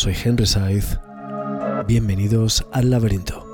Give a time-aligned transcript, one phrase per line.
[0.00, 0.98] Soy Henry Saiz.
[1.86, 3.46] Bienvenidos al laberinto.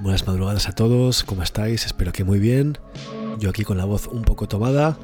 [0.00, 1.84] Buenas madrugadas a todos, ¿cómo estáis?
[1.84, 2.78] Espero que muy bien.
[3.40, 4.96] Yo aquí con la voz un poco tomada,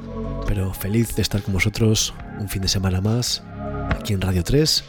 [0.47, 3.43] pero feliz de estar con vosotros un fin de semana más
[4.07, 4.85] aquí en Radio 3.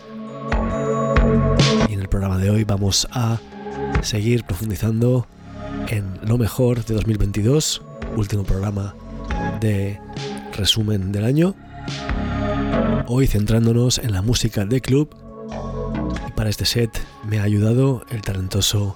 [1.89, 3.39] Y en el programa de hoy vamos a
[4.03, 5.25] seguir profundizando
[5.87, 7.81] en lo mejor de 2022,
[8.15, 8.93] último programa
[9.59, 9.99] de
[10.55, 11.55] resumen del año.
[13.07, 15.09] Hoy centrándonos en la música de club.
[16.27, 16.91] Y para este set
[17.27, 18.95] me ha ayudado el talentoso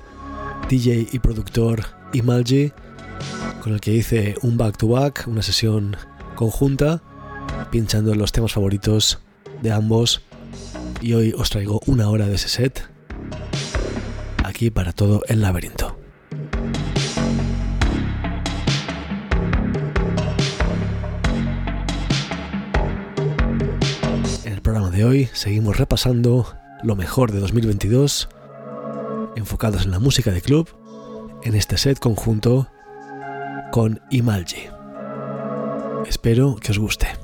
[0.70, 2.72] DJ y productor Imalji,
[3.64, 5.98] con el que hice un back to back, una sesión
[6.36, 7.02] conjunta,
[7.72, 9.20] pinchando los temas favoritos
[9.62, 10.22] de ambos.
[11.02, 12.90] Y hoy os traigo una hora de ese set,
[14.44, 15.98] aquí para todo el laberinto.
[24.46, 28.30] En el programa de hoy seguimos repasando lo mejor de 2022,
[29.36, 30.70] enfocados en la música de club,
[31.44, 32.68] en este set conjunto
[33.72, 34.68] con Imalji.
[36.06, 37.21] Espero que os guste.